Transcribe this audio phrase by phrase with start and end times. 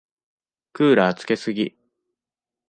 [0.73, 1.77] クーラーつけすぎ。